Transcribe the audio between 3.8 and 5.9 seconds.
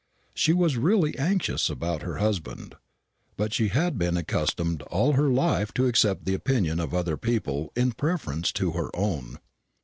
been accustomed all her life to